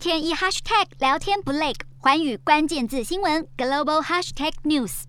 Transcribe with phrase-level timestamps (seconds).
[0.00, 5.02] 天一 hashtag 聊天不累，寰宇关键字新闻 global hashtag news。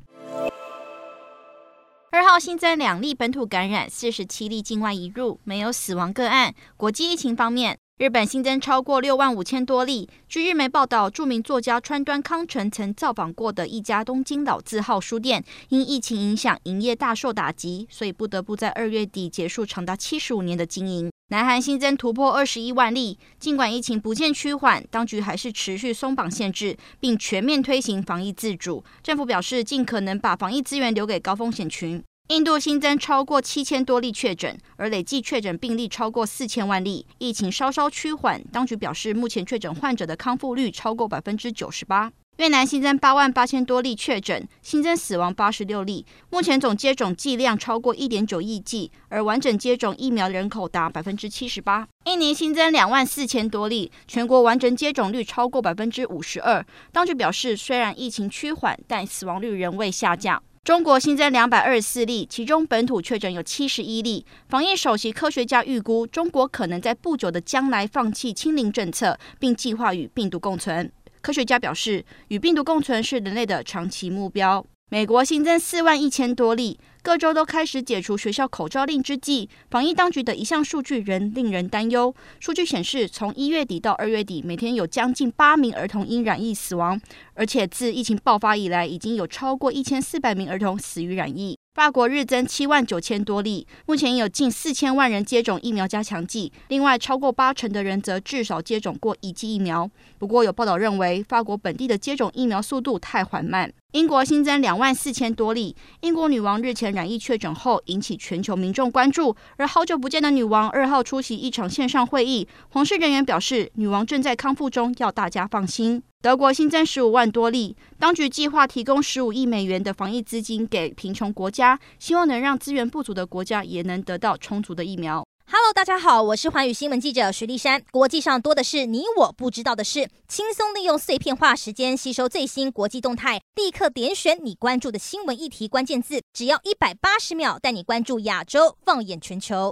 [2.12, 6.54] 二号新增两例本土感染，四十七例境外移入，没有死亡个案。
[6.76, 7.78] 国际疫情方面。
[7.98, 10.10] 日本新增超过六万五千多例。
[10.28, 21.12] 据日媒报道，著名作家川端康成曾造访过的一家东京老字号书店，因疫情影响，营业大受打击，所以不得不在二月底结束长达七十五年的经营。
[21.32, 28.84] 南韩新增突破二十一万例，尽管疫情不见趋缓，当局还是持续松绑限制，并全面推行防疫自主。
[29.02, 32.04] 政府表示，尽可能把防疫资源留给高风险群。
[32.28, 38.44] 印度新增超过七千多例确诊，而累计确诊病例超过四千万例，疫情稍稍趋缓。
[38.52, 42.12] 当局表示，目前确诊患者的康复率超过百分之九十八。
[42.42, 46.04] 越南新增八万八千多例确诊，新增死亡八十六例。
[46.32, 51.88] 目前总接种剂量超过一点九亿剂，而完整接种疫苗人口达百分之七十八。
[52.06, 56.66] 印尼新增两万四千多例，全国完整接种率超过百分之五十二。
[56.92, 60.42] 当局表示，虽然疫情趋缓，但死亡率仍未下降。
[60.64, 64.26] 中国新增两百二十四例，其中本土确诊有七十一例。
[64.50, 70.92] 防疫首席科学家预估，中国可能在不久的将来放弃清零政策，并计划与病毒共存。
[71.22, 74.66] 科学家表示，与病毒共存是人类的长期目标。
[74.90, 82.14] 美国新增四万一千多例，各州都开始解除学校口罩令之际，防疫当局的一项数据仍令人担忧。
[82.42, 87.00] 数据显示，从一月底到二月底，每天有将近八名儿童因染疫死亡，
[87.36, 91.58] 而且自疫情爆发以来，已经有超过一千四百名儿童死于染疫。
[91.74, 99.90] 法国日增七万九千多例，目前有近四千万人接种疫苗加强剂，另外超过八成的人则至少接种过一剂疫苗。
[100.18, 103.72] 不过有报道认为，法国本地的接种疫苗速度太缓慢。
[103.94, 116.04] 英国新增两万四千多例，英国女王日前染疫确诊后引起全球民众关注，而好久不见的女王二号出席一场线上会议，皇室人员表示女王正在康复中，要大家放心。
[116.22, 125.26] 德国新增十五万多例，当局计划提供十五亿美元的防疫资金给贫穷国家，希望能让资源不足的国家也能得到充足的疫苗。
[125.48, 127.84] Hello，大家好，我是环宇新闻记者徐丽珊。
[127.90, 139.70] 国际上多的是你我不知道的事，轻松利用碎片化时间吸收最新国际动态，立刻点选你关注的新闻议题关键字，只要一百八十秒，带你关注亚洲，放眼全球。